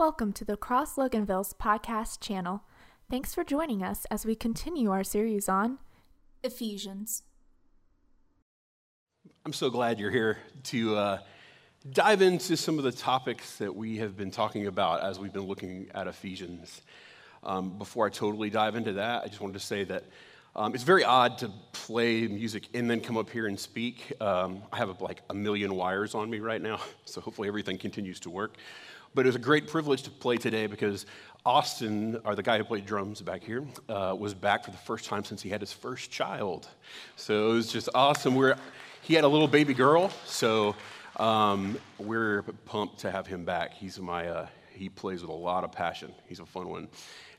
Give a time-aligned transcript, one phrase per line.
[0.00, 2.62] Welcome to the Cross Loganville's podcast channel.
[3.10, 5.76] Thanks for joining us as we continue our series on
[6.42, 7.22] Ephesians.
[9.44, 11.18] I'm so glad you're here to uh,
[11.92, 15.46] dive into some of the topics that we have been talking about as we've been
[15.46, 16.80] looking at Ephesians.
[17.44, 20.04] Um, before I totally dive into that, I just wanted to say that
[20.56, 24.14] um, it's very odd to play music and then come up here and speak.
[24.18, 28.18] Um, I have like a million wires on me right now, so hopefully everything continues
[28.20, 28.56] to work.
[29.14, 31.06] But it was a great privilege to play today because
[31.44, 35.06] Austin, or the guy who played drums back here, uh, was back for the first
[35.06, 36.68] time since he had his first child.
[37.16, 38.34] So it was just awesome.
[38.34, 38.56] We're,
[39.02, 40.76] he had a little baby girl, so
[41.16, 43.74] um, we're pumped to have him back.
[43.74, 46.12] He's my, uh, he plays with a lot of passion.
[46.26, 46.88] He's a fun one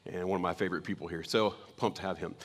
[0.05, 1.23] and one of my favorite people here.
[1.23, 2.35] So pumped to have him.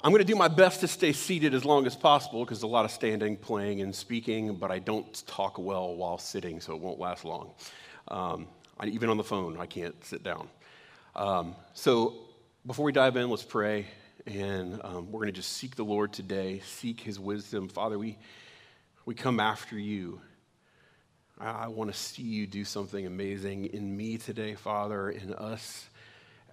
[0.00, 2.68] I'm going to do my best to stay seated as long as possible because a
[2.68, 6.80] lot of standing, playing, and speaking, but I don't talk well while sitting, so it
[6.80, 7.50] won't last long.
[8.10, 8.46] Um,
[8.78, 10.48] I, even on the phone, I can't sit down.
[11.14, 12.14] Um, so
[12.66, 13.86] before we dive in, let's pray.
[14.26, 17.68] And um, we're going to just seek the Lord today, seek his wisdom.
[17.68, 18.18] Father, we,
[19.04, 20.20] we come after you.
[21.38, 25.88] I, I want to see you do something amazing in me today, Father, in us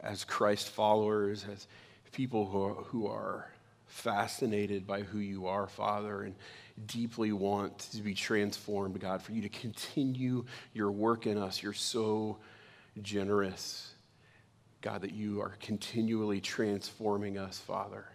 [0.02, 1.68] as Christ followers, as
[2.12, 3.52] people who are, who are
[3.88, 6.36] fascinated by who you are, Father, and
[6.86, 11.64] deeply want to be transformed, God, for you to continue your work in us.
[11.64, 12.38] You're so
[13.02, 13.94] generous,
[14.82, 18.06] God, that you are continually transforming us, Father.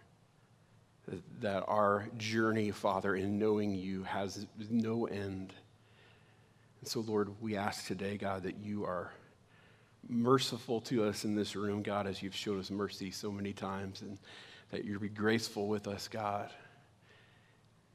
[1.39, 5.53] That our journey, Father, in knowing you has no end.
[6.79, 9.11] And so, Lord, we ask today, God, that you are
[10.07, 14.01] merciful to us in this room, God, as you've showed us mercy so many times,
[14.01, 14.17] and
[14.69, 16.49] that you be graceful with us, God,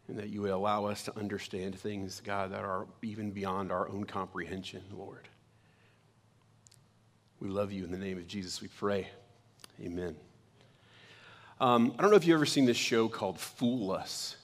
[0.09, 3.89] and that you would allow us to understand things, God, that are even beyond our
[3.89, 5.29] own comprehension, Lord.
[7.41, 9.09] We love you in the name of Jesus, we pray.
[9.83, 10.17] Amen.
[11.61, 14.37] Um, I don't know if you've ever seen this show called Fool Us.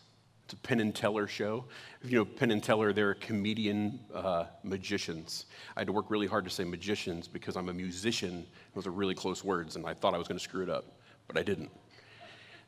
[0.45, 1.65] It's a Penn and Teller show.
[2.03, 5.47] If you know Penn and Teller, they're comedian uh, magicians.
[5.77, 8.45] I had to work really hard to say magicians because I'm a musician.
[8.75, 10.85] Those are really close words, and I thought I was going to screw it up,
[11.29, 11.71] but I didn't.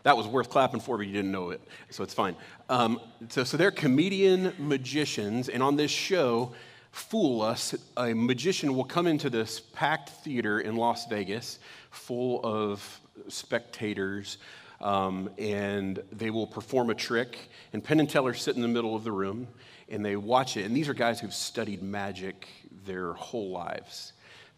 [0.04, 1.60] That was worth clapping for, but you didn't know it,
[1.90, 2.36] so it's fine.
[2.68, 6.52] Um, so, so they're comedian magicians, and on this show,
[6.92, 11.58] Fool Us, a magician will come into this packed theater in Las Vegas
[11.90, 14.38] full of spectators
[14.80, 17.38] um, and they will perform a trick.
[17.72, 19.48] And Penn and Teller sit in the middle of the room
[19.88, 20.66] and they watch it.
[20.66, 22.46] And these are guys who've studied magic
[22.84, 24.12] their whole lives.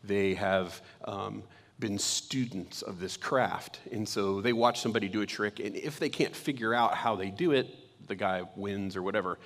[0.04, 1.42] They have um,
[1.78, 3.80] been students of this craft.
[3.92, 7.16] And so they watch somebody do a trick, and if they can't figure out how
[7.16, 7.68] they do it,
[8.06, 9.38] the guy wins or whatever.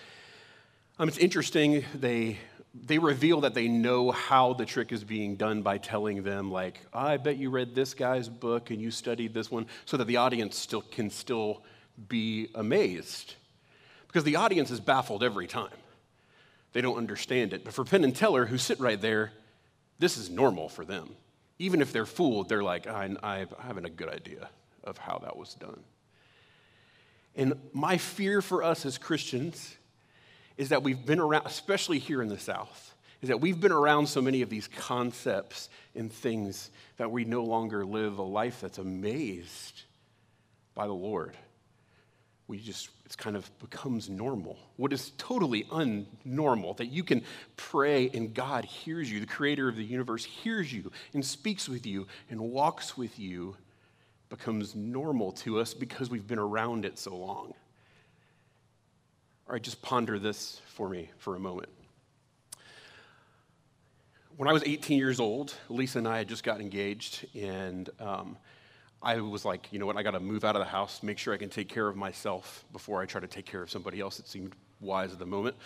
[0.99, 1.85] Um, it's interesting.
[1.95, 2.39] They
[2.75, 6.81] they reveal that they know how the trick is being done by telling them like
[6.93, 10.17] i bet you read this guy's book and you studied this one so that the
[10.17, 11.63] audience still can still
[12.09, 13.35] be amazed
[14.07, 15.69] because the audience is baffled every time
[16.73, 19.33] they don't understand it but for penn and teller who sit right there
[19.99, 21.11] this is normal for them
[21.61, 24.49] even if they're fooled they're like i, I have a good idea
[24.83, 25.85] of how that was done
[27.37, 29.77] and my fear for us as christians
[30.61, 34.07] is that we've been around, especially here in the South, is that we've been around
[34.07, 38.77] so many of these concepts and things that we no longer live a life that's
[38.77, 39.85] amazed
[40.75, 41.35] by the Lord.
[42.47, 44.57] We just, it kind of becomes normal.
[44.77, 47.23] What is totally unnormal, that you can
[47.57, 51.87] pray and God hears you, the creator of the universe hears you and speaks with
[51.87, 53.57] you and walks with you,
[54.29, 57.53] becomes normal to us because we've been around it so long.
[59.49, 61.69] All right, just ponder this for me for a moment.
[64.37, 68.37] When I was 18 years old, Lisa and I had just got engaged, and um,
[69.03, 71.19] I was like, you know what, I got to move out of the house, make
[71.19, 74.01] sure I can take care of myself before I try to take care of somebody
[74.01, 74.19] else.
[74.19, 75.57] It seemed wise at the moment.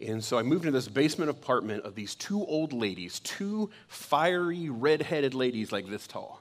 [0.00, 4.68] And so I moved into this basement apartment of these two old ladies, two fiery,
[4.68, 6.40] red-headed ladies like this tall,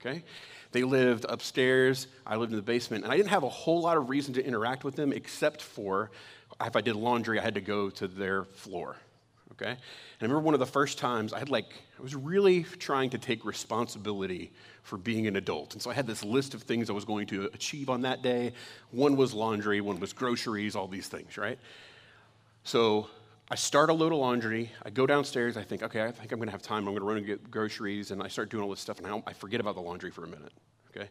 [0.00, 0.24] okay?
[0.72, 3.96] They lived upstairs, I lived in the basement, and I didn't have a whole lot
[3.96, 6.10] of reason to interact with them except for
[6.64, 8.96] if I did laundry, I had to go to their floor.
[9.62, 9.70] Okay?
[9.70, 9.78] And
[10.20, 11.66] I remember one of the first times I had like,
[11.98, 15.74] I was really trying to take responsibility for being an adult.
[15.74, 18.22] And so I had this list of things I was going to achieve on that
[18.22, 18.52] day.
[18.90, 21.58] One was laundry, one was groceries, all these things, right?
[22.64, 23.08] So
[23.50, 24.70] I start a load of laundry.
[24.82, 25.56] I go downstairs.
[25.56, 26.88] I think, okay, I think I'm going to have time.
[26.88, 28.10] I'm going to run and get groceries.
[28.10, 28.98] And I start doing all this stuff.
[28.98, 30.52] And I, I forget about the laundry for a minute.
[30.90, 31.08] Okay.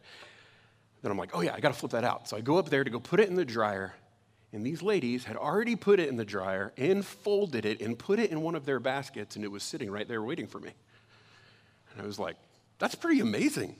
[1.02, 2.28] Then I'm like, oh, yeah, I got to flip that out.
[2.28, 3.94] So I go up there to go put it in the dryer.
[4.52, 8.18] And these ladies had already put it in the dryer and folded it and put
[8.18, 10.72] it in one of their baskets, and it was sitting right there waiting for me.
[11.92, 12.36] And I was like,
[12.78, 13.76] that's pretty amazing.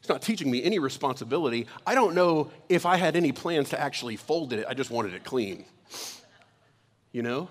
[0.00, 1.68] It's not teaching me any responsibility.
[1.86, 5.14] I don't know if I had any plans to actually fold it, I just wanted
[5.14, 5.64] it clean.
[7.12, 7.48] You know?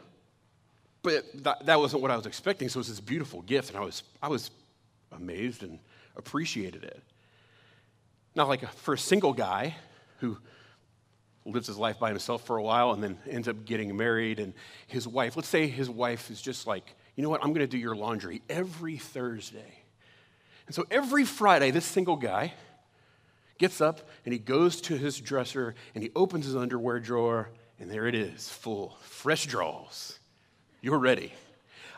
[1.04, 3.78] But that, that wasn't what I was expecting, so it was this beautiful gift, and
[3.78, 4.52] I was, I was
[5.14, 5.80] amazed and
[6.18, 7.02] appreciated it.
[8.36, 9.76] Now, like for a single guy
[10.20, 10.38] who
[11.46, 14.54] lives his life by himself for a while and then ends up getting married, and
[14.88, 17.68] his wife, let's say his wife is just like, you know what, I'm going to
[17.68, 19.80] do your laundry every Thursday.
[20.68, 22.54] And so every Friday, this single guy
[23.58, 27.50] gets up and he goes to his dresser and he opens his underwear drawer,
[27.80, 30.20] and there it is, full, fresh drawers.
[30.82, 31.34] You're ready.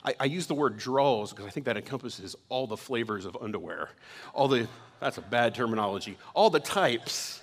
[0.03, 3.37] I, I use the word draws because I think that encompasses all the flavors of
[3.41, 3.89] underwear.
[4.33, 4.67] All the,
[4.99, 7.41] that's a bad terminology, all the types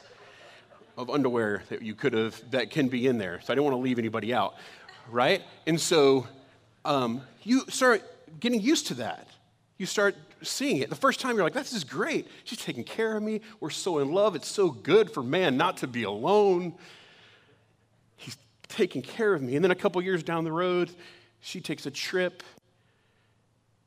[1.01, 3.41] of underwear that you could have, that can be in there.
[3.43, 4.55] So I don't want to leave anybody out,
[5.09, 5.43] right?
[5.67, 6.27] And so
[6.85, 8.03] um, you start
[8.39, 9.29] getting used to that.
[9.79, 10.91] You start seeing it.
[10.91, 12.27] The first time you're like, this is great.
[12.45, 13.41] She's taking care of me.
[13.61, 14.37] We're so in love.
[14.37, 16.75] It's so good for man not to be alone.
[18.17, 18.37] He's
[18.69, 19.57] taking care of me.
[19.57, 20.91] And then a couple years down the road,
[21.41, 22.43] she takes a trip.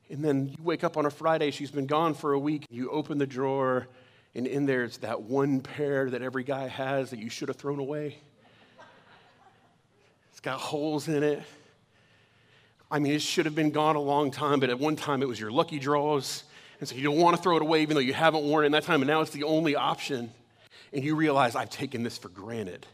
[0.09, 2.65] And then you wake up on a Friday, she's been gone for a week.
[2.69, 3.87] You open the drawer,
[4.35, 7.57] and in there it's that one pair that every guy has that you should have
[7.57, 8.17] thrown away.
[10.31, 11.43] It's got holes in it.
[12.89, 15.27] I mean, it should have been gone a long time, but at one time it
[15.27, 16.43] was your lucky draws.
[16.79, 18.67] And so you don't want to throw it away even though you haven't worn it
[18.67, 20.31] in that time, and now it's the only option.
[20.91, 22.85] And you realize, I've taken this for granted.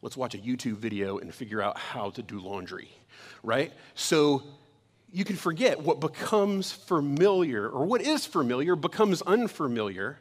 [0.00, 2.90] Let's watch a YouTube video and figure out how to do laundry,
[3.42, 3.72] right?
[3.94, 4.44] So
[5.12, 10.18] you can forget what becomes familiar, or what is familiar becomes unfamiliar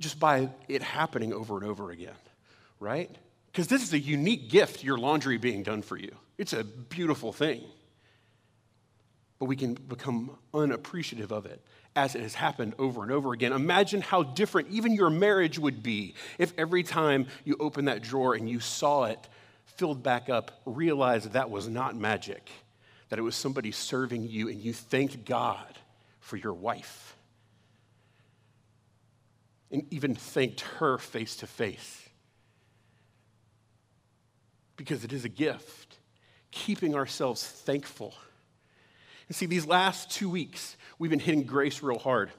[0.00, 2.14] just by it happening over and over again,
[2.80, 3.14] right?
[3.52, 6.12] Because this is a unique gift, your laundry being done for you.
[6.38, 7.62] It's a beautiful thing.
[9.38, 11.62] But we can become unappreciative of it
[11.96, 13.52] as it has happened over and over again.
[13.52, 18.34] Imagine how different even your marriage would be if every time you opened that drawer
[18.34, 19.18] and you saw it
[19.64, 22.50] filled back up, realized that that was not magic,
[23.08, 25.78] that it was somebody serving you, and you thanked God
[26.20, 27.16] for your wife.
[29.70, 32.08] And even thanked her face to face.
[34.76, 35.98] Because it is a gift,
[36.50, 38.14] keeping ourselves thankful.
[39.28, 42.30] And see, these last two weeks, we've been hitting grace real hard.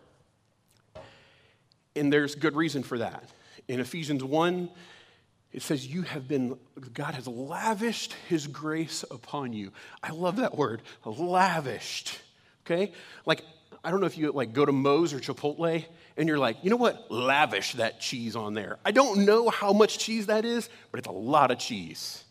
[1.96, 3.24] And there's good reason for that.
[3.68, 4.70] In Ephesians 1,
[5.54, 6.58] it says, You have been,
[6.94, 9.72] God has lavished his grace upon you.
[10.02, 12.20] I love that word, lavished.
[12.66, 12.92] Okay?
[13.26, 13.44] Like,
[13.84, 15.84] I don't know if you like go to Moe's or Chipotle
[16.18, 17.10] and you're like, you know what?
[17.10, 18.78] Lavish that cheese on there.
[18.86, 22.24] I don't know how much cheese that is, but it's a lot of cheese.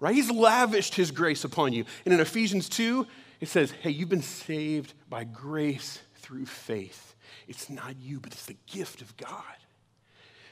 [0.00, 0.14] Right?
[0.14, 1.84] He's lavished his grace upon you.
[2.04, 3.06] And in Ephesians 2,
[3.40, 7.14] it says, hey, you've been saved by grace through faith.
[7.46, 9.44] It's not you, but it's the gift of God.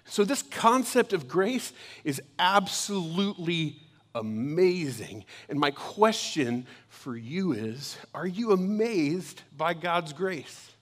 [0.04, 1.72] So, this concept of grace
[2.02, 3.76] is absolutely
[4.18, 5.24] amazing.
[5.48, 10.72] And my question for you is Are you amazed by God's grace?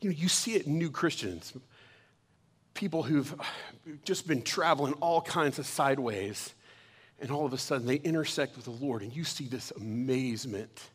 [0.00, 1.52] You, know, you see it in new Christians,
[2.74, 3.34] people who've
[4.04, 6.52] just been traveling all kinds of sideways,
[7.18, 10.90] and all of a sudden they intersect with the Lord, and you see this amazement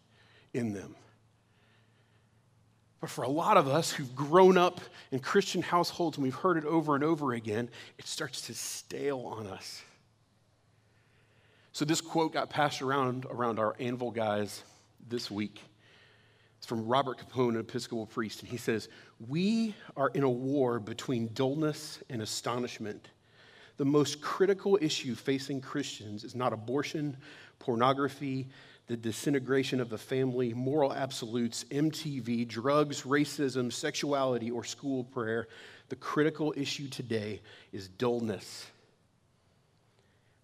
[0.54, 0.96] in them.
[3.02, 4.80] But for a lot of us who've grown up
[5.12, 7.68] in Christian households and we've heard it over and over again,
[7.98, 9.82] it starts to stale on us.
[11.74, 14.64] So this quote got passed around around our anvil guys
[15.10, 15.60] this week.
[16.60, 18.88] It's from Robert Capon, an Episcopal priest, and he says,
[19.28, 23.10] "We are in a war between dullness and astonishment.
[23.78, 27.18] The most critical issue facing Christians is not abortion,
[27.58, 28.50] pornography,
[28.88, 35.48] the disintegration of the family, moral absolutes, MTV, drugs, racism, sexuality, or school prayer.
[35.90, 38.66] The critical issue today is dullness.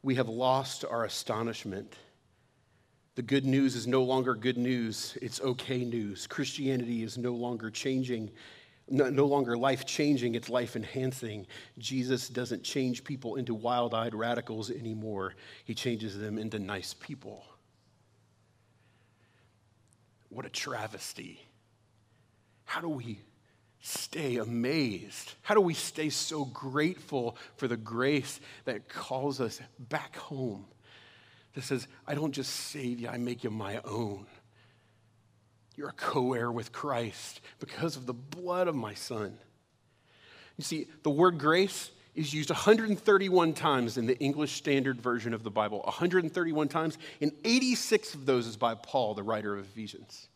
[0.02, 1.94] We have lost our astonishment.
[3.16, 6.28] The good news is no longer good news, it's okay news.
[6.28, 8.30] Christianity is no longer changing,
[8.90, 11.48] no, no longer life changing, it's life enhancing.
[11.80, 15.34] Jesus doesn't change people into wild eyed radicals anymore,
[15.66, 17.44] he changes them into nice people.
[20.30, 21.42] What a travesty.
[22.66, 23.20] How do we
[23.80, 25.34] stay amazed?
[25.42, 30.66] How do we stay so grateful for the grace that calls us back home?
[31.54, 34.28] That says, I don't just save you, I make you my own.
[35.76, 39.38] You're a co heir with Christ because of the blood of my son.
[40.58, 45.44] You see, the word grace is used 131 times in the English Standard Version of
[45.44, 45.82] the Bible.
[45.86, 50.28] 131 times, and 86 of those is by Paul, the writer of Ephesians.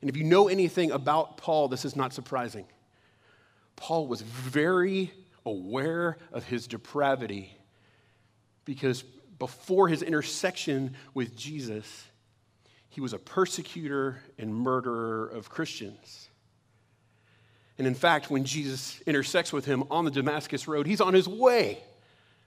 [0.00, 2.66] And if you know anything about Paul, this is not surprising.
[3.76, 5.12] Paul was very
[5.46, 7.56] aware of his depravity
[8.64, 9.04] because
[9.38, 12.06] before his intersection with Jesus,
[12.88, 16.27] he was a persecutor and murderer of Christians.
[17.78, 21.28] And in fact, when Jesus intersects with him on the Damascus Road, he's on his
[21.28, 21.78] way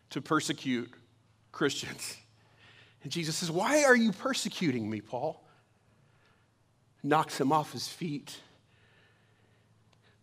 [0.09, 0.91] to persecute
[1.53, 2.17] Christians.
[3.03, 5.41] And Jesus says, Why are you persecuting me, Paul?
[7.01, 8.37] Knocks him off his feet,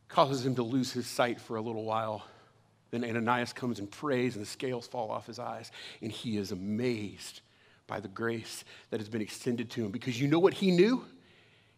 [0.08, 2.24] causes him to lose his sight for a little while.
[2.90, 6.52] Then Ananias comes and prays, and the scales fall off his eyes, and he is
[6.52, 7.40] amazed
[7.86, 9.90] by the grace that has been extended to him.
[9.90, 11.04] Because you know what he knew?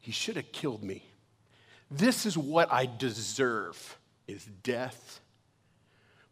[0.01, 1.05] He should have killed me.
[1.90, 5.20] This is what I deserve is death.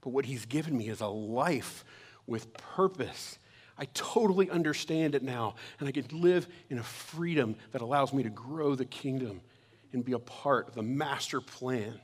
[0.01, 1.85] But what he's given me is a life
[2.27, 3.39] with purpose.
[3.77, 8.23] I totally understand it now, and I can live in a freedom that allows me
[8.23, 9.41] to grow the kingdom
[9.93, 12.01] and be a part of the master plan.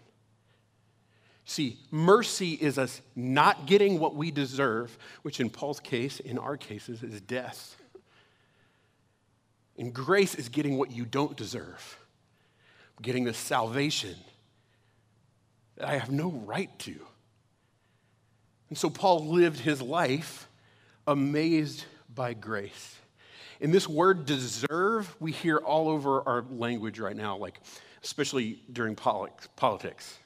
[1.44, 6.56] See, mercy is us not getting what we deserve, which in Paul's case, in our
[6.56, 7.76] cases, is death.
[9.76, 11.98] And grace is getting what you don't deserve
[13.02, 14.16] getting this salvation
[15.76, 16.94] that I have no right to.
[18.68, 20.48] And so Paul lived his life
[21.06, 21.84] amazed
[22.14, 22.96] by grace.
[23.60, 27.60] And this word deserve, we hear all over our language right now, like
[28.02, 30.18] especially during politics.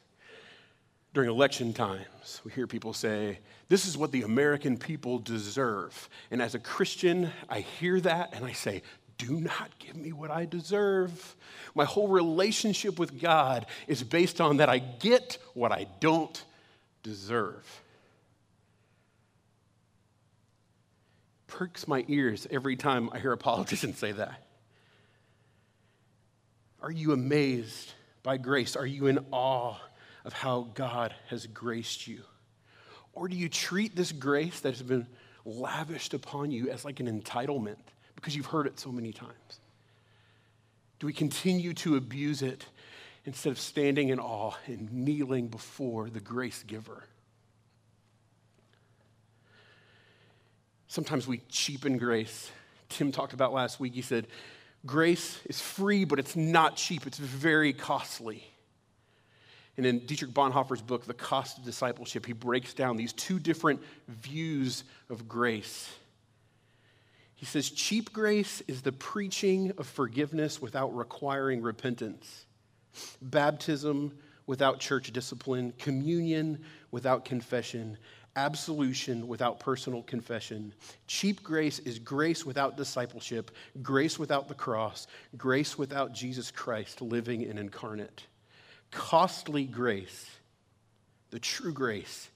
[1.14, 6.08] During election times, we hear people say, This is what the American people deserve.
[6.30, 8.82] And as a Christian, I hear that and I say,
[9.18, 11.36] do not give me what I deserve.
[11.74, 16.42] My whole relationship with God is based on that I get what I don't
[17.02, 17.66] deserve.
[21.48, 24.44] Perks my ears every time I hear a politician say that.
[26.80, 28.76] Are you amazed by grace?
[28.76, 29.76] Are you in awe
[30.24, 32.22] of how God has graced you?
[33.12, 35.08] Or do you treat this grace that has been
[35.44, 37.78] lavished upon you as like an entitlement?
[38.18, 39.60] Because you've heard it so many times?
[40.98, 42.66] Do we continue to abuse it
[43.24, 47.04] instead of standing in awe and kneeling before the grace giver?
[50.88, 52.50] Sometimes we cheapen grace.
[52.88, 54.26] Tim talked about last week, he said,
[54.84, 58.42] Grace is free, but it's not cheap, it's very costly.
[59.76, 63.80] And in Dietrich Bonhoeffer's book, The Cost of Discipleship, he breaks down these two different
[64.08, 65.88] views of grace.
[67.38, 72.46] He says, cheap grace is the preaching of forgiveness without requiring repentance,
[73.22, 74.18] baptism
[74.48, 76.58] without church discipline, communion
[76.90, 77.96] without confession,
[78.34, 80.74] absolution without personal confession.
[81.06, 83.52] Cheap grace is grace without discipleship,
[83.82, 88.26] grace without the cross, grace without Jesus Christ living and incarnate.
[88.90, 90.28] Costly grace,
[91.30, 92.30] the true grace,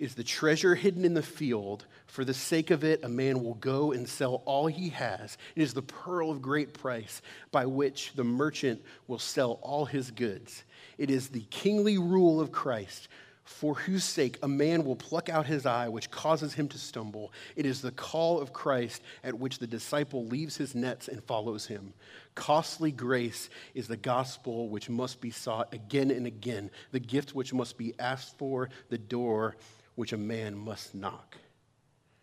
[0.00, 1.84] is the treasure hidden in the field.
[2.06, 5.36] For the sake of it, a man will go and sell all he has.
[5.54, 10.10] It is the pearl of great price by which the merchant will sell all his
[10.10, 10.64] goods.
[10.96, 13.08] It is the kingly rule of Christ
[13.50, 17.32] for whose sake a man will pluck out his eye, which causes him to stumble.
[17.56, 21.66] It is the call of Christ at which the disciple leaves his nets and follows
[21.66, 21.92] him.
[22.36, 27.52] Costly grace is the gospel which must be sought again and again, the gift which
[27.52, 29.56] must be asked for, the door
[30.00, 31.36] which a man must knock.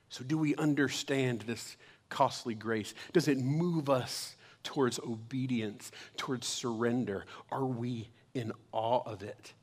[0.10, 1.78] So, do we understand this
[2.10, 2.96] costly grace?
[3.14, 7.26] Does it move us towards obedience, towards surrender?
[7.52, 9.54] Are we in awe of it?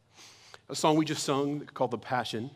[0.69, 2.51] A song we just sung called The Passion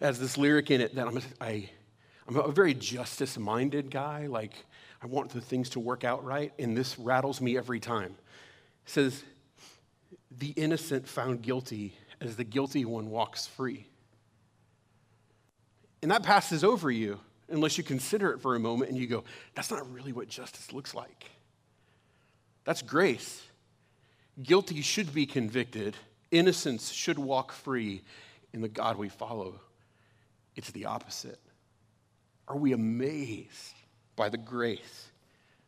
[0.00, 1.68] has this lyric in it that I'm a, I,
[2.26, 4.26] I'm a very justice minded guy.
[4.26, 4.52] Like,
[5.02, 8.16] I want the things to work out right, and this rattles me every time.
[8.86, 9.22] It says,
[10.38, 13.86] The innocent found guilty as the guilty one walks free.
[16.02, 17.18] And that passes over you
[17.48, 20.72] unless you consider it for a moment and you go, that's not really what justice
[20.72, 21.30] looks like.
[22.64, 23.42] That's grace.
[24.42, 25.96] Guilty should be convicted,
[26.30, 28.02] innocence should walk free
[28.52, 29.60] in the God we follow.
[30.56, 31.38] It's the opposite.
[32.48, 33.74] Are we amazed
[34.14, 35.08] by the grace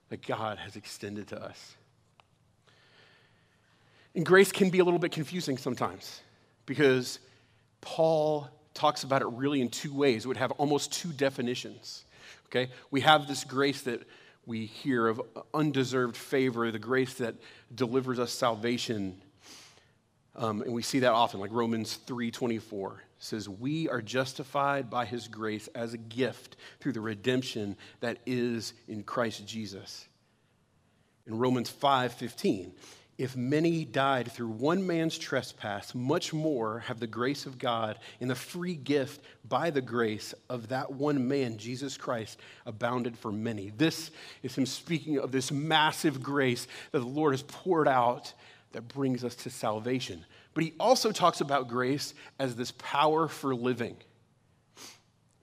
[0.08, 1.76] that God has extended to us?
[4.14, 6.20] And grace can be a little bit confusing sometimes
[6.68, 7.18] because
[7.80, 10.26] Paul talks about it really in two ways.
[10.26, 12.04] It would have almost two definitions.
[12.46, 12.70] Okay?
[12.90, 14.02] We have this grace that
[14.44, 15.22] we hear of
[15.54, 17.36] undeserved favor, the grace that
[17.74, 19.16] delivers us salvation.
[20.36, 25.26] Um, and we see that often, like Romans 3.24 says, we are justified by his
[25.26, 30.06] grace as a gift through the redemption that is in Christ Jesus.
[31.26, 32.72] In Romans 5.15,
[33.18, 38.30] if many died through one man's trespass, much more have the grace of God and
[38.30, 43.70] the free gift by the grace of that one man, Jesus Christ, abounded for many.
[43.76, 44.12] This
[44.44, 48.32] is him speaking of this massive grace that the Lord has poured out
[48.70, 50.24] that brings us to salvation.
[50.54, 53.96] But he also talks about grace as this power for living.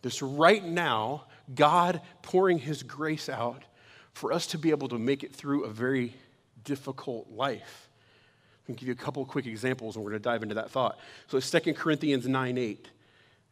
[0.01, 3.63] This right now, God pouring his grace out
[4.13, 6.13] for us to be able to make it through a very
[6.65, 7.89] difficult life.
[8.63, 10.71] i can give you a couple quick examples and we're going to dive into that
[10.71, 10.99] thought.
[11.27, 12.89] So 2 Corinthians 9 8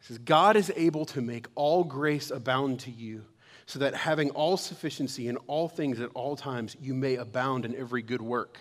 [0.01, 3.23] says, God is able to make all grace abound to you,
[3.65, 7.73] so that having all sufficiency in all things at all times, you may abound in
[7.75, 8.57] every good work.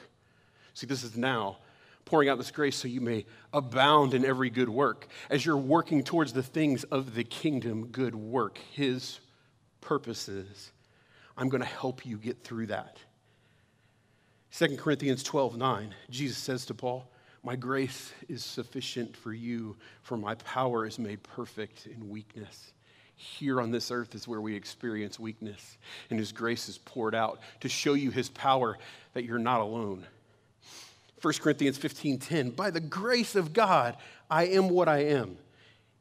[0.74, 1.58] See, this is now
[2.04, 5.08] pouring out this grace so you may abound in every good work.
[5.30, 9.18] As you're working towards the things of the kingdom, good work, His
[9.80, 10.72] purposes,
[11.36, 12.98] I'm going to help you get through that.
[14.56, 17.08] 2 Corinthians 12 9, Jesus says to Paul,
[17.42, 22.72] My grace is sufficient for you, for my power is made perfect in weakness.
[23.16, 25.78] Here on this earth is where we experience weakness,
[26.10, 28.76] and His grace is poured out to show you His power
[29.14, 30.04] that you're not alone.
[31.22, 33.96] 1 Corinthians 15 10, By the grace of God,
[34.30, 35.38] I am what I am.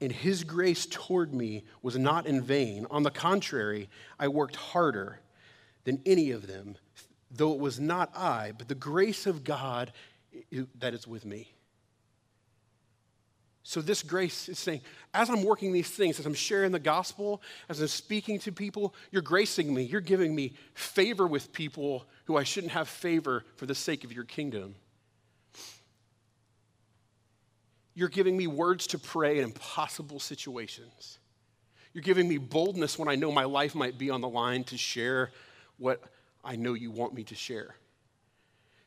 [0.02, 2.86] And His grace toward me was not in vain.
[2.92, 3.88] On the contrary,
[4.20, 5.22] I worked harder
[5.86, 6.76] than any of them
[7.32, 9.92] though it was not I, but the grace of God
[10.80, 11.54] that is with me.
[13.64, 14.82] So, this grace is saying,
[15.14, 18.96] as I'm working these things, as I'm sharing the gospel, as I'm speaking to people,
[19.12, 19.84] you're gracing me.
[19.84, 24.12] You're giving me favor with people who I shouldn't have favor for the sake of
[24.12, 24.76] your kingdom.
[27.94, 31.20] You're giving me words to pray in impossible situations.
[31.94, 34.78] You're giving me boldness when I know my life might be on the line to
[34.78, 35.32] share
[35.78, 36.02] what
[36.44, 37.76] I know you want me to share.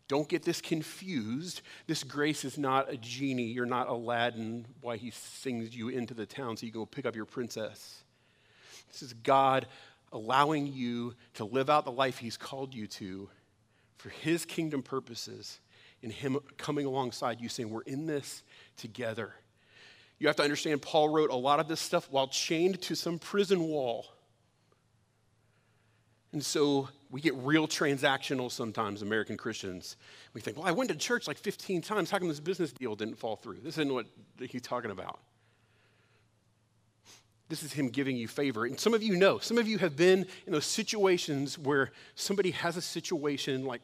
[0.07, 1.63] Don't get this confused.
[1.87, 3.45] This grace is not a genie.
[3.45, 7.17] You're not Aladdin why he sings you into the town so you go pick up
[7.17, 8.03] your princess.
[8.93, 9.67] This is God
[10.13, 13.31] allowing you to live out the life he's called you to
[13.97, 15.61] for his kingdom purposes
[16.03, 18.43] and him coming alongside you saying, We're in this
[18.77, 19.33] together.
[20.19, 23.19] You have to understand, Paul wrote a lot of this stuff while chained to some
[23.19, 24.07] prison wall.
[26.35, 29.97] And so we get real transactional sometimes, American Christians.
[30.35, 32.11] We think, well, I went to church like 15 times.
[32.11, 33.59] How come this business deal didn't fall through?
[33.63, 34.07] This isn't what
[34.41, 35.21] he's talking about.
[37.49, 38.65] This is him giving you favor.
[38.65, 42.51] And some of you know, some of you have been in those situations where somebody
[42.51, 43.83] has a situation like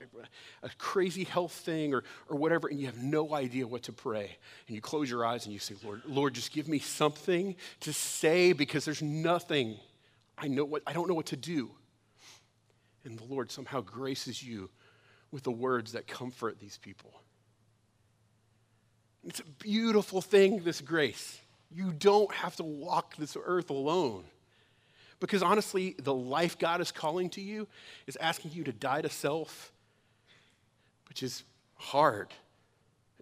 [0.65, 4.37] a crazy health thing or, or whatever, and you have no idea what to pray.
[4.67, 7.93] And you close your eyes and you say, Lord, Lord, just give me something to
[7.93, 9.79] say because there's nothing.
[10.37, 11.71] I know what I don't know what to do.
[13.05, 14.71] And the Lord somehow graces you
[15.31, 17.13] with the words that comfort these people.
[19.25, 21.39] It's a beautiful thing, this grace.
[21.71, 24.25] You don't have to walk this earth alone.
[25.21, 27.69] Because honestly, the life God is calling to you
[28.07, 29.73] is asking you to die to self,
[31.09, 31.45] which is
[31.77, 32.29] hard,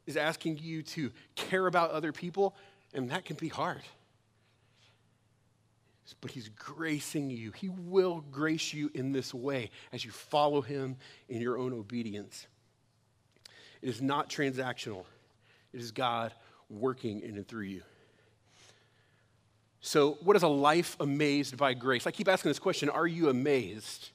[0.06, 2.54] is asking you to care about other people,
[2.94, 3.82] and that can be hard
[6.20, 7.52] but He's gracing you.
[7.52, 10.96] He will grace you in this way as you follow Him
[11.28, 12.46] in your own obedience.
[13.82, 15.04] It is not transactional,
[15.72, 16.32] it is God
[16.70, 17.82] working in and through you.
[19.80, 22.06] So, what is a life amazed by grace?
[22.06, 24.10] I keep asking this question Are you amazed?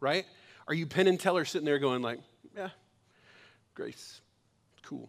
[0.00, 0.26] Right?
[0.66, 2.20] Are you Penn and Teller sitting there going, like,
[2.56, 2.70] yeah,
[3.74, 4.20] grace,
[4.82, 5.08] cool,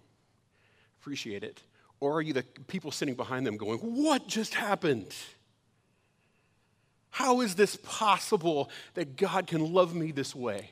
[1.01, 1.63] appreciate it?
[1.99, 5.13] Or are you the people sitting behind them going, What just happened?
[7.15, 10.71] How is this possible that God can love me this way?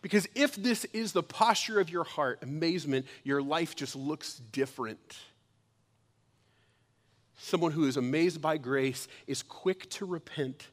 [0.00, 5.18] Because if this is the posture of your heart, amazement, your life just looks different.
[7.36, 10.68] Someone who is amazed by grace is quick to repent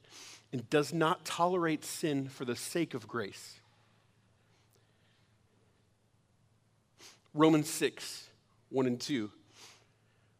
[0.53, 3.59] and does not tolerate sin for the sake of grace.
[7.33, 8.29] Romans 6,
[8.69, 9.29] 1 and 2.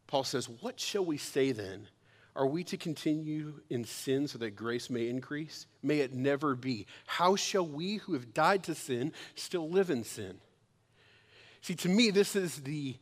[0.06, 1.88] Paul says, What shall we say then?
[2.36, 5.66] Are we to continue in sin so that grace may increase?
[5.82, 6.86] May it never be.
[7.06, 10.38] How shall we who have died to sin still live in sin?
[11.60, 12.96] See, to me, this is the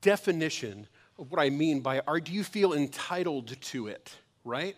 [0.00, 4.12] definition of what I mean by are do you feel entitled to it,
[4.44, 4.76] right?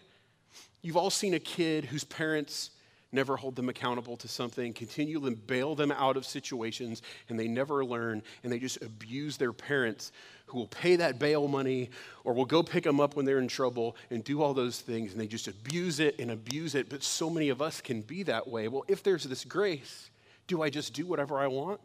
[0.82, 2.70] You've all seen a kid whose parents
[3.12, 7.48] never hold them accountable to something, continue to bail them out of situations, and they
[7.48, 10.12] never learn, and they just abuse their parents
[10.46, 11.90] who will pay that bail money
[12.24, 15.12] or will go pick them up when they're in trouble and do all those things,
[15.12, 16.88] and they just abuse it and abuse it.
[16.88, 18.68] But so many of us can be that way.
[18.68, 20.10] Well, if there's this grace,
[20.46, 21.80] do I just do whatever I want?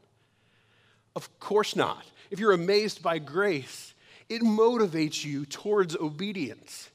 [1.15, 2.05] Of course not.
[2.29, 3.93] If you're amazed by grace,
[4.27, 6.89] it motivates you towards obedience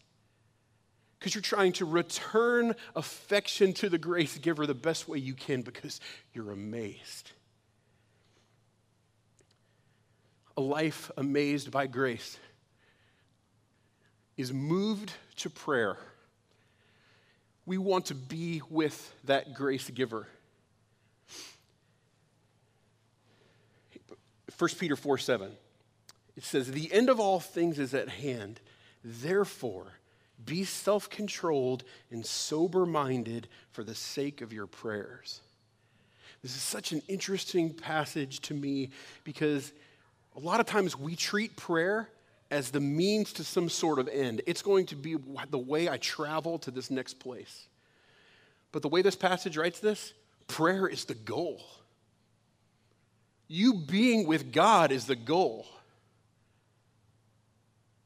[1.20, 5.61] because you're trying to return affection to the grace giver the best way you can
[5.61, 6.00] because
[6.33, 7.33] you're amazed.
[10.56, 12.38] A life amazed by grace
[14.38, 15.98] is moved to prayer.
[17.66, 20.26] We want to be with that grace giver.
[24.59, 25.52] 1 Peter 4 7,
[26.37, 28.61] it says, The end of all things is at hand.
[29.04, 29.99] Therefore,
[30.46, 35.40] be self controlled and sober minded for the sake of your prayers.
[36.42, 38.90] This is such an interesting passage to me
[39.24, 39.72] because
[40.37, 42.09] a lot of times we treat prayer
[42.50, 44.42] as the means to some sort of end.
[44.46, 45.16] It's going to be
[45.50, 47.68] the way I travel to this next place.
[48.72, 50.12] But the way this passage writes this,
[50.48, 51.61] prayer is the goal.
[53.48, 55.66] You being with God is the goal.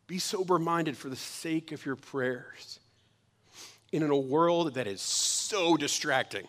[0.06, 2.80] Be sober minded for the sake of your prayers.
[3.92, 6.48] in a world that is so distracting.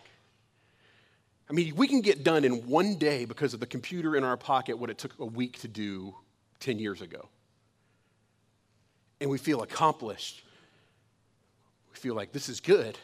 [1.48, 4.36] I mean, we can get done in one day because of the computer in our
[4.36, 6.12] pocket what it took a week to do
[6.58, 7.28] 10 years ago.
[9.20, 10.42] And we feel accomplished.
[11.92, 12.98] We feel like this is good.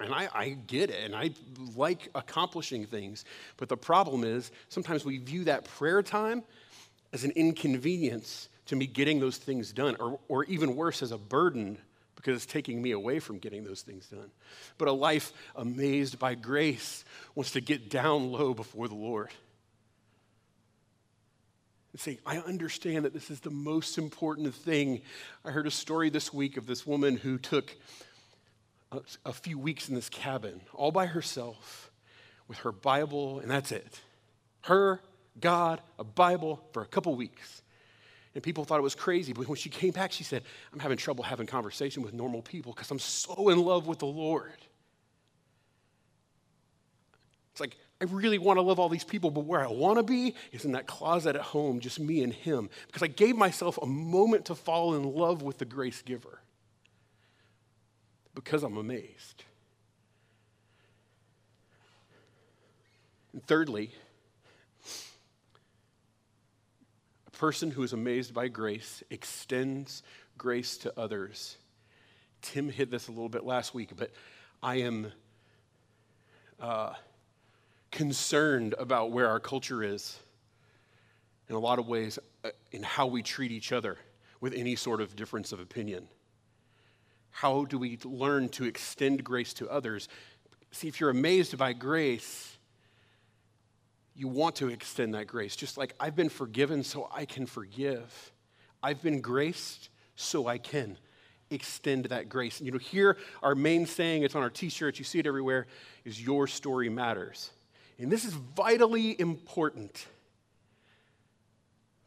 [0.00, 1.30] And I, I, get it, and I
[1.76, 3.24] like accomplishing things.
[3.56, 6.42] But the problem is, sometimes we view that prayer time
[7.12, 11.18] as an inconvenience to me getting those things done, or, or even worse, as a
[11.18, 11.78] burden
[12.16, 14.30] because it's taking me away from getting those things done.
[14.78, 19.28] But a life amazed by grace wants to get down low before the Lord
[21.94, 25.02] and say, I understand that this is the most important thing.
[25.44, 27.76] I heard a story this week of this woman who took
[28.90, 31.92] a, a few weeks in this cabin all by herself
[32.48, 34.00] with her Bible, and that's it.
[34.62, 35.00] Her,
[35.38, 37.62] God, a Bible for a couple weeks.
[38.34, 39.32] And people thought it was crazy.
[39.32, 40.42] But when she came back, she said,
[40.72, 44.06] I'm having trouble having conversation with normal people because I'm so in love with the
[44.06, 44.52] Lord.
[47.52, 50.02] It's like, I really want to love all these people, but where I want to
[50.02, 52.68] be is in that closet at home, just me and Him.
[52.88, 56.40] Because I gave myself a moment to fall in love with the grace giver.
[58.34, 59.44] Because I'm amazed.
[63.32, 63.92] And thirdly,
[67.38, 70.02] person who is amazed by grace extends
[70.38, 71.56] grace to others.
[72.42, 74.10] Tim hit this a little bit last week, but
[74.62, 75.12] I am
[76.60, 76.94] uh,
[77.90, 80.18] concerned about where our culture is
[81.48, 83.98] in a lot of ways uh, in how we treat each other
[84.40, 86.08] with any sort of difference of opinion.
[87.30, 90.08] How do we learn to extend grace to others?
[90.70, 92.53] See, if you're amazed by grace,
[94.14, 95.56] you want to extend that grace.
[95.56, 98.32] Just like I've been forgiven so I can forgive.
[98.82, 100.98] I've been graced so I can
[101.50, 102.58] extend that grace.
[102.58, 105.66] And you know, here our main saying, it's on our t-shirts, you see it everywhere,
[106.04, 107.50] is your story matters.
[107.98, 110.06] And this is vitally important.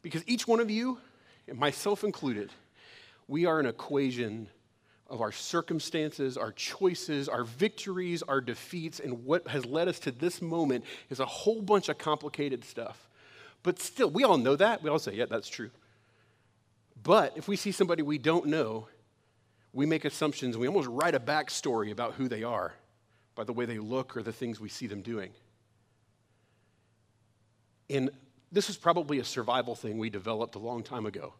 [0.02, 0.98] Because each one of you,
[1.46, 2.50] and myself included,
[3.26, 4.48] we are an equation
[5.08, 10.10] of our circumstances, our choices, our victories, our defeats, and what has led us to
[10.10, 13.08] this moment is a whole bunch of complicated stuff.
[13.62, 14.82] But still, we all know that.
[14.82, 15.70] We all say, yeah, that's true.
[17.02, 18.88] But if we see somebody we don't know,
[19.72, 20.56] we make assumptions.
[20.56, 22.74] We almost write a backstory about who they are
[23.34, 25.30] by the way they look or the things we see them doing.
[27.88, 28.10] And
[28.50, 31.34] this is probably a survival thing we developed a long time ago.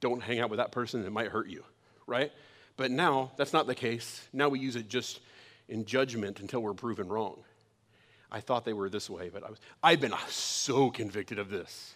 [0.00, 1.64] Don't hang out with that person, it might hurt you,
[2.06, 2.32] right?
[2.76, 4.26] But now, that's not the case.
[4.32, 5.20] Now we use it just
[5.68, 7.38] in judgment until we're proven wrong.
[8.30, 11.94] I thought they were this way, but I was, I've been so convicted of this.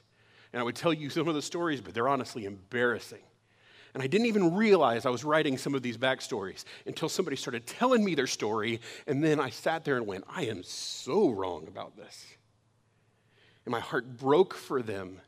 [0.52, 3.18] And I would tell you some of the stories, but they're honestly embarrassing.
[3.94, 7.66] And I didn't even realize I was writing some of these backstories until somebody started
[7.66, 8.80] telling me their story.
[9.06, 12.26] And then I sat there and went, I am so wrong about this.
[13.64, 15.20] And my heart broke for them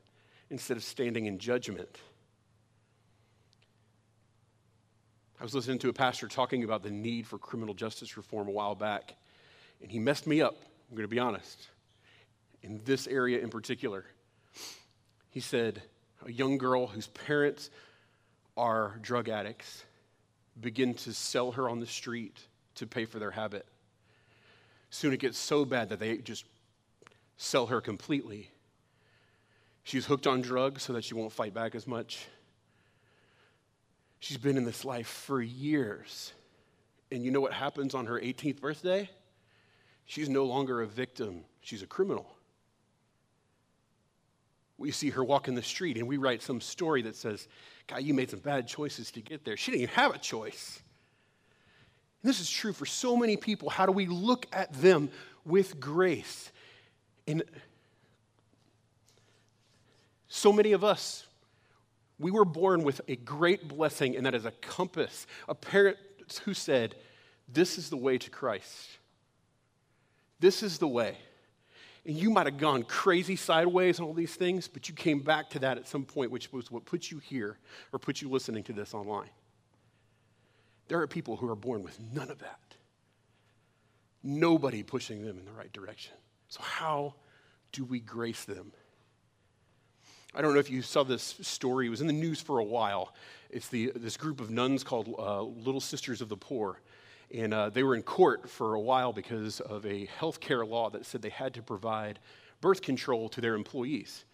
[0.50, 1.98] instead of standing in judgment.
[5.40, 8.50] I was listening to a pastor talking about the need for criminal justice reform a
[8.50, 9.14] while back,
[9.80, 10.54] and he messed me up.
[10.90, 11.68] I'm going to be honest.
[12.62, 14.04] In this area in particular,
[15.30, 15.80] he said
[16.26, 17.70] a young girl whose parents
[18.54, 19.86] are drug addicts
[20.60, 22.36] begin to sell her on the street
[22.74, 23.64] to pay for their habit.
[24.90, 26.44] Soon it gets so bad that they just
[27.38, 28.50] sell her completely.
[29.84, 32.26] She's hooked on drugs so that she won't fight back as much.
[34.20, 36.32] She's been in this life for years.
[37.10, 39.10] And you know what happens on her 18th birthday?
[40.04, 42.26] She's no longer a victim, she's a criminal.
[44.76, 47.48] We see her walk in the street and we write some story that says,
[47.86, 49.56] God, you made some bad choices to get there.
[49.56, 50.80] She didn't even have a choice.
[52.22, 53.68] And this is true for so many people.
[53.68, 55.10] How do we look at them
[55.44, 56.50] with grace?
[57.26, 57.42] And
[60.28, 61.26] so many of us,
[62.20, 65.96] we were born with a great blessing, and that is a compass, a parent
[66.44, 66.94] who said,
[67.48, 68.98] This is the way to Christ.
[70.38, 71.16] This is the way.
[72.06, 75.50] And you might have gone crazy sideways on all these things, but you came back
[75.50, 77.58] to that at some point, which was what put you here
[77.92, 79.30] or put you listening to this online.
[80.88, 82.58] There are people who are born with none of that.
[84.22, 86.14] Nobody pushing them in the right direction.
[86.48, 87.14] So, how
[87.72, 88.72] do we grace them?
[90.34, 91.86] I don't know if you saw this story.
[91.86, 93.14] It was in the news for a while.
[93.50, 96.80] It's the, this group of nuns called uh, Little Sisters of the Poor.
[97.34, 100.90] And uh, they were in court for a while because of a health care law
[100.90, 102.20] that said they had to provide
[102.60, 104.24] birth control to their employees.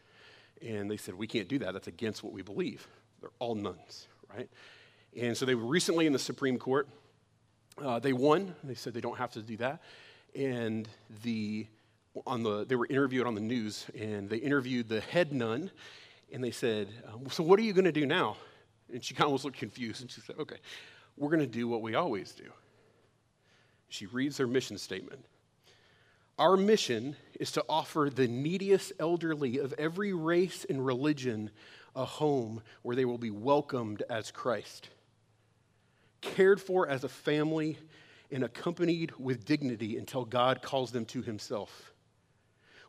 [0.67, 1.73] And they said, We can't do that.
[1.73, 2.87] That's against what we believe.
[3.21, 4.49] They're all nuns, right?
[5.19, 6.89] And so they were recently in the Supreme Court.
[7.83, 8.55] Uh, they won.
[8.65, 9.81] They said they don't have to do that.
[10.35, 10.89] And
[11.23, 11.67] the,
[12.27, 15.71] on the, they were interviewed on the news, and they interviewed the head nun,
[16.33, 18.37] and they said, um, So what are you going to do now?
[18.93, 20.57] And she kind of was looked confused, and she said, Okay,
[21.17, 22.51] we're going to do what we always do.
[23.89, 25.25] She reads their mission statement.
[26.39, 31.51] Our mission is to offer the neediest elderly of every race and religion
[31.95, 34.91] a home where they will be welcomed as Christ,
[36.21, 37.79] cared for as a family,
[38.31, 41.95] and accompanied with dignity until God calls them to Himself.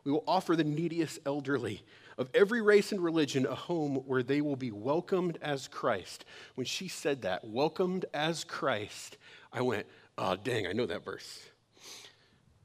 [0.08, 1.82] We will offer the neediest elderly
[2.16, 6.24] of every race and religion a home where they will be welcomed as Christ.
[6.54, 9.18] When she said that, welcomed as Christ,
[9.52, 9.84] I went,
[10.16, 11.38] Oh, dang, I know that verse.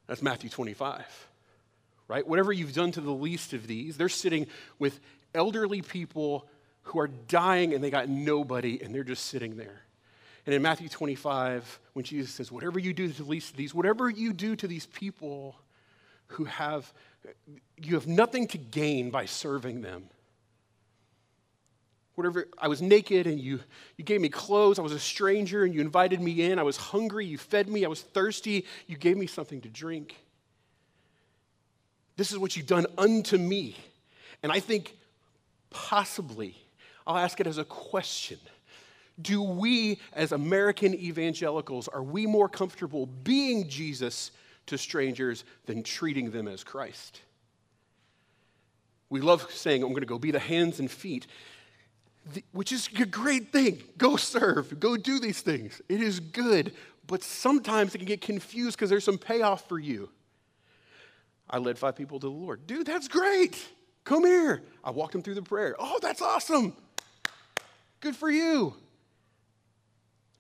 [0.07, 1.03] That's Matthew 25,
[2.07, 2.25] right?
[2.25, 4.47] Whatever you've done to the least of these, they're sitting
[4.79, 5.01] with
[5.35, 6.47] elderly people
[6.83, 9.81] who are dying and they got nobody and they're just sitting there.
[10.45, 13.73] And in Matthew 25, when Jesus says, Whatever you do to the least of these,
[13.73, 15.57] whatever you do to these people
[16.27, 16.91] who have,
[17.77, 20.09] you have nothing to gain by serving them,
[22.15, 23.59] whatever i was naked and you,
[23.97, 24.79] you gave me clothes.
[24.79, 26.59] I was a stranger and you invited me in.
[26.59, 27.25] I was hungry.
[27.25, 27.85] You fed me.
[27.85, 28.65] I was thirsty.
[28.87, 30.15] You gave me something to drink.
[32.15, 33.75] This is what you've done unto me.
[34.41, 34.95] And i think
[35.69, 36.55] possibly
[37.07, 38.39] i'll ask it as a question.
[39.21, 44.31] Do we as american evangelicals are we more comfortable being jesus
[44.65, 47.21] to strangers than treating them as christ
[49.09, 51.27] we love saying i'm going to go be the hands and feet
[52.51, 53.83] which is a great thing.
[53.97, 55.81] Go serve, go do these things.
[55.89, 56.73] It is good,
[57.07, 60.09] but sometimes it can get confused because there's some payoff for you.
[61.49, 62.65] I led five people to the Lord.
[62.65, 63.61] Dude, that's great.
[64.05, 64.63] Come here.
[64.83, 65.75] I walked them through the prayer.
[65.77, 66.75] Oh, that's awesome.
[67.99, 68.73] Good for you.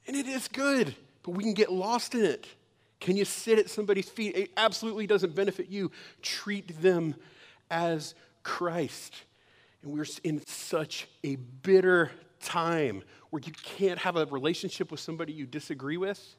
[0.07, 2.47] And it is good, but we can get lost in it.
[3.03, 4.33] Can you sit at somebody's feet?
[4.33, 5.91] It absolutely doesn't benefit you.
[6.21, 7.15] Treat them
[7.69, 9.13] as Christ.
[9.81, 15.33] And we're in such a bitter time where you can't have a relationship with somebody
[15.33, 16.35] you disagree with.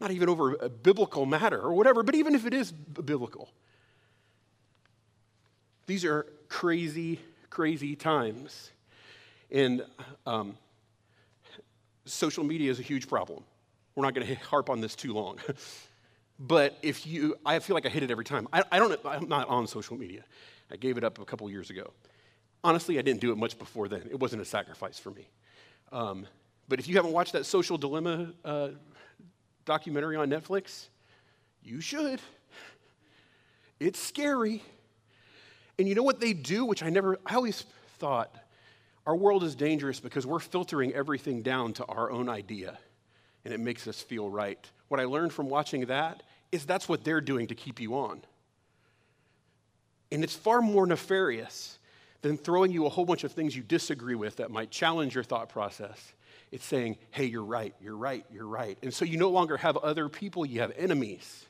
[0.00, 3.50] Not even over a biblical matter or whatever, but even if it is biblical.
[5.86, 8.72] These are crazy, crazy times.
[9.48, 9.84] And
[10.26, 10.58] um,
[12.04, 13.44] social media is a huge problem.
[13.94, 15.38] We're not going to harp on this too long.
[16.38, 18.48] but if you, I feel like I hit it every time.
[18.52, 20.24] I, I don't, I'm not on social media.
[20.70, 21.92] I gave it up a couple years ago.
[22.64, 24.02] Honestly, I didn't do it much before then.
[24.10, 25.28] It wasn't a sacrifice for me.
[25.90, 26.26] Um,
[26.68, 28.68] but if you haven't watched that Social Dilemma uh,
[29.64, 30.88] documentary on Netflix,
[31.62, 32.20] you should.
[33.80, 34.62] It's scary.
[35.78, 37.66] And you know what they do, which I never, I always
[37.98, 38.34] thought
[39.06, 42.78] our world is dangerous because we're filtering everything down to our own idea
[43.44, 44.64] and it makes us feel right.
[44.88, 48.22] What I learned from watching that is that's what they're doing to keep you on.
[50.10, 51.78] And it's far more nefarious
[52.20, 55.24] than throwing you a whole bunch of things you disagree with that might challenge your
[55.24, 56.12] thought process.
[56.52, 58.78] It's saying, hey, you're right, you're right, you're right.
[58.82, 61.46] And so you no longer have other people, you have enemies.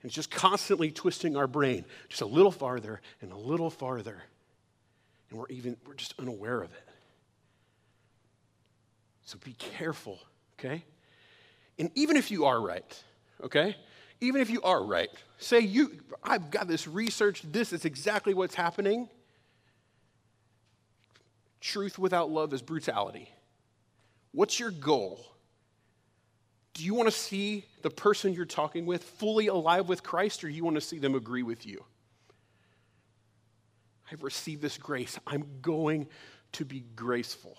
[0.00, 4.22] And it's just constantly twisting our brain just a little farther and a little farther.
[5.30, 6.85] And we're even, we're just unaware of it.
[9.26, 10.18] So be careful,
[10.58, 10.84] okay?
[11.78, 13.04] And even if you are right,
[13.42, 13.76] okay?
[14.20, 18.54] Even if you are right, say you I've got this research, this is exactly what's
[18.54, 19.08] happening.
[21.60, 23.28] Truth without love is brutality.
[24.32, 25.26] What's your goal?
[26.74, 30.48] Do you want to see the person you're talking with fully alive with Christ, or
[30.48, 31.84] you want to see them agree with you?
[34.12, 35.18] I've received this grace.
[35.26, 36.06] I'm going
[36.52, 37.58] to be graceful.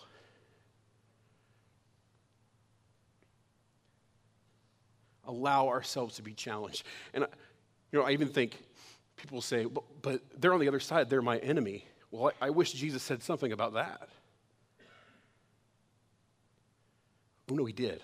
[5.27, 6.83] Allow ourselves to be challenged.
[7.13, 7.25] And,
[7.91, 8.57] you know, I even think
[9.17, 11.85] people say, but, but they're on the other side, they're my enemy.
[12.11, 14.09] Well, I, I wish Jesus said something about that.
[17.51, 18.01] Oh, no, he did.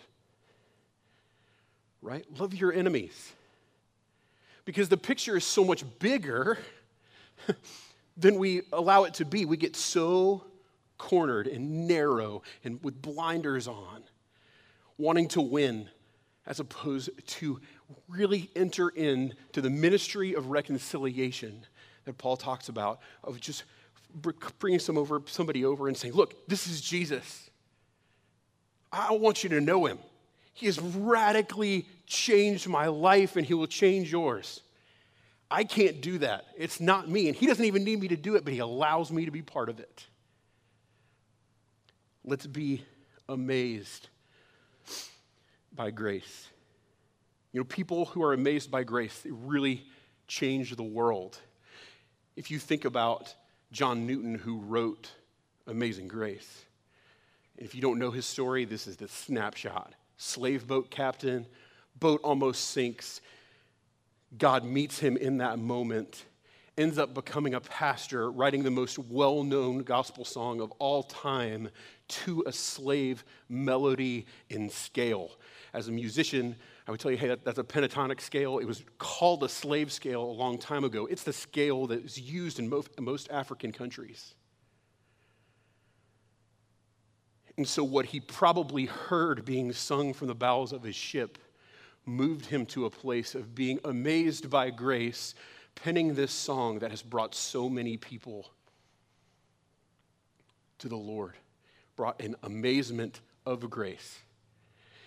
[2.01, 2.25] Right?
[2.39, 3.33] Love your enemies.
[4.65, 6.57] Because the picture is so much bigger
[8.17, 9.45] than we allow it to be.
[9.45, 10.43] We get so
[10.97, 14.03] cornered and narrow and with blinders on,
[14.97, 15.89] wanting to win,
[16.45, 17.59] as opposed to
[18.07, 21.65] really enter into the ministry of reconciliation
[22.05, 23.63] that Paul talks about, of just
[24.59, 27.49] bringing some over, somebody over and saying, Look, this is Jesus.
[28.91, 29.97] I want you to know him.
[30.53, 34.61] He has radically changed my life and he will change yours.
[35.49, 36.45] I can't do that.
[36.57, 37.27] It's not me.
[37.27, 39.41] And he doesn't even need me to do it, but he allows me to be
[39.41, 40.05] part of it.
[42.23, 42.83] Let's be
[43.27, 44.09] amazed
[45.75, 46.49] by grace.
[47.51, 49.85] You know, people who are amazed by grace, they really
[50.27, 51.37] change the world.
[52.35, 53.33] If you think about
[53.71, 55.11] John Newton, who wrote
[55.67, 56.65] Amazing Grace,
[57.57, 59.93] if you don't know his story, this is the snapshot.
[60.17, 61.45] Slave boat captain,
[61.99, 63.21] boat almost sinks.
[64.37, 66.25] God meets him in that moment,
[66.75, 71.69] ends up becoming a pastor, writing the most well known gospel song of all time
[72.07, 75.31] to a slave melody in scale.
[75.73, 76.55] As a musician,
[76.87, 78.59] I would tell you, hey, that, that's a pentatonic scale.
[78.59, 81.07] It was called a slave scale a long time ago.
[81.07, 84.35] It's the scale that is used in most, most African countries.
[87.57, 91.37] And so, what he probably heard being sung from the bowels of his ship
[92.05, 95.35] moved him to a place of being amazed by grace,
[95.75, 98.49] penning this song that has brought so many people
[100.79, 101.35] to the Lord,
[101.95, 104.19] brought an amazement of grace.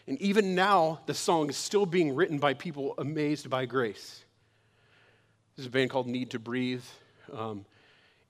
[0.06, 4.24] And even now, the song is still being written by people amazed by grace.
[5.56, 6.84] There's a band called Need to Breathe.
[7.32, 7.64] Um,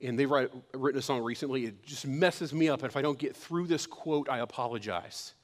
[0.00, 1.66] and they've write, written a song recently.
[1.66, 2.82] It just messes me up.
[2.82, 5.34] And if I don't get through this quote, I apologize.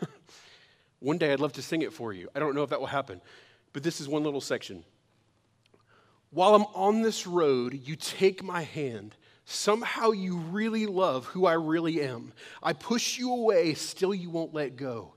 [1.00, 2.28] one day I'd love to sing it for you.
[2.34, 3.20] I don't know if that will happen.
[3.72, 4.84] But this is one little section.
[6.30, 9.14] While I'm on this road, you take my hand.
[9.44, 12.32] Somehow you really love who I really am.
[12.62, 15.15] I push you away, still you won't let go.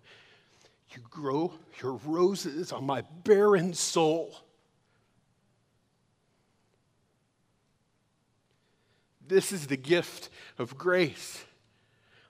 [0.91, 4.35] You grow your roses on my barren soul.
[9.27, 11.43] This is the gift of grace.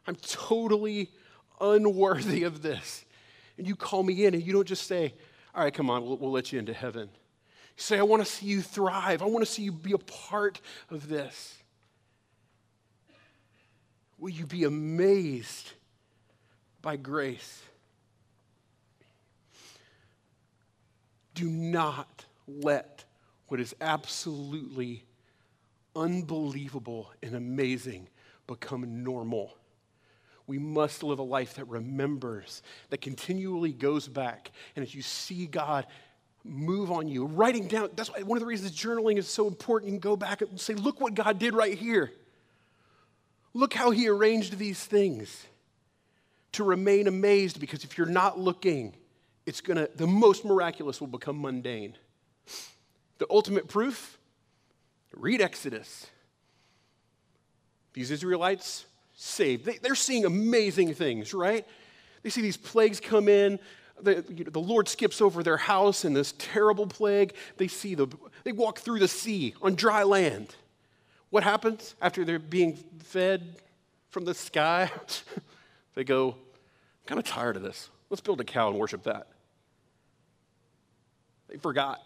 [0.06, 1.10] I'm totally
[1.62, 3.06] unworthy of this.
[3.58, 5.14] And you call me in and you don't just say,
[5.56, 7.10] All right, come on, we'll, we'll let you into heaven.
[7.78, 9.22] You say, I want to see you thrive.
[9.22, 11.56] I want to see you be a part of this.
[14.18, 15.72] Will you be amazed
[16.82, 17.62] by grace?
[21.40, 23.06] Do not let
[23.48, 25.06] what is absolutely
[25.96, 28.10] unbelievable and amazing
[28.46, 29.56] become normal.
[30.48, 34.52] We must live a life that remembers, that continually goes back.
[34.76, 35.88] And as you see God
[36.44, 39.94] move on you, writing down, that's why one of the reasons journaling is so important.
[39.94, 42.12] You can go back and say, look what God did right here.
[43.54, 45.46] Look how he arranged these things
[46.52, 48.94] to remain amazed because if you're not looking,
[49.50, 51.96] it's gonna, the most miraculous will become mundane.
[53.18, 54.20] The ultimate proof
[55.12, 56.06] Read Exodus.
[57.94, 58.86] These Israelites
[59.16, 59.66] saved.
[59.66, 61.66] They, are seeing amazing things, right?
[62.22, 63.58] They see these plagues come in.
[64.00, 67.34] The, you know, the Lord skips over their house in this terrible plague.
[67.58, 68.08] They see the,
[68.44, 70.56] they walk through the sea on dry land.
[71.32, 73.56] What happens after they're being fed
[74.12, 74.92] from the sky?
[75.96, 77.90] they go, I'm kind of tired of this.
[78.12, 79.28] Let's build a cow and worship that.
[81.50, 82.00] They forgot.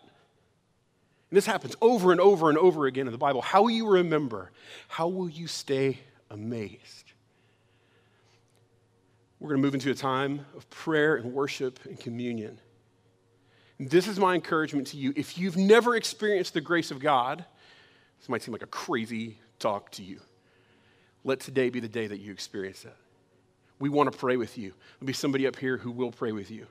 [1.30, 3.42] And this happens over and over and over again in the Bible.
[3.42, 4.52] How will you remember?
[4.88, 7.12] How will you stay amazed?
[9.40, 12.60] We're going to move into a time of prayer and worship and communion.
[13.78, 15.12] And this is my encouragement to you.
[15.16, 17.44] If you've never experienced the grace of God,
[18.20, 20.22] this might seem like a crazy talk to you.
[21.26, 22.96] Let today be the day that you experience that.
[23.80, 24.74] We want to pray with you.
[25.00, 26.68] There'll be somebody up here who will pray with you.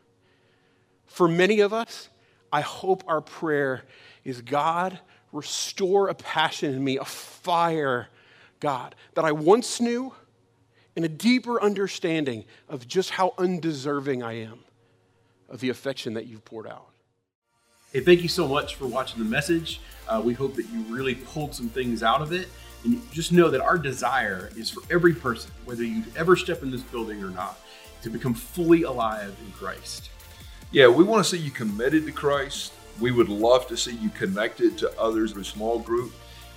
[1.05, 2.09] For many of us,
[2.53, 3.83] I hope our prayer
[4.25, 4.99] is God,
[5.33, 8.09] restore a passion in me, a fire,
[8.61, 10.13] God, that I once knew,
[10.95, 14.61] and a deeper understanding of just how undeserving I am
[15.49, 16.89] of the affection that you've poured out.
[17.93, 19.81] Hey, thank you so much for watching the message.
[20.09, 22.49] Uh, we hope that you really pulled some things out of it.
[22.85, 26.71] And just know that our desire is for every person, whether you ever step in
[26.71, 27.59] this building or not,
[28.03, 30.11] to become fully alive in Christ.
[30.73, 32.73] Yeah, we want to see you committed to Christ.
[32.99, 36.15] We would love to see you connected to others in a small group.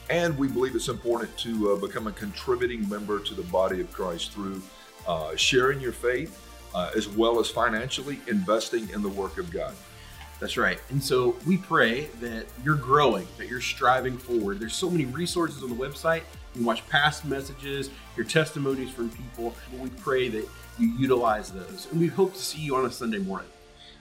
[0.09, 3.91] And we believe it's important to uh, become a contributing member to the body of
[3.91, 4.61] Christ through
[5.05, 6.41] uh, sharing your faith
[6.73, 9.75] uh, as well as financially investing in the work of God.
[10.39, 10.79] That's right.
[10.91, 14.61] And so we pray that you're growing, that you're striving forward.
[14.61, 16.21] There's so many resources on the website.
[16.53, 19.53] You can watch past messages, your testimonies from people.
[19.77, 20.47] we pray that
[20.79, 21.89] you utilize those.
[21.91, 23.49] And we hope to see you on a Sunday morning.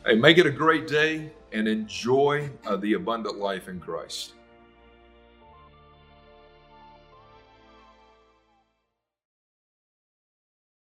[0.06, 4.34] Hey, make it a great day and enjoy uh, the abundant life in Christ.